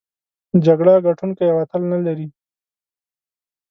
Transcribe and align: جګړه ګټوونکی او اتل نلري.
جګړه 0.65 0.93
ګټوونکی 1.05 1.45
او 1.51 1.57
اتل 1.63 1.81
نلري. 1.91 2.27